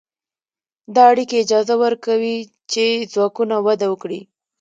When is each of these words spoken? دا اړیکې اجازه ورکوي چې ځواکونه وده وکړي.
دا 0.95 1.03
اړیکې 1.11 1.41
اجازه 1.43 1.75
ورکوي 1.83 2.37
چې 2.71 2.83
ځواکونه 3.13 3.55
وده 3.65 3.85
وکړي. 3.89 4.21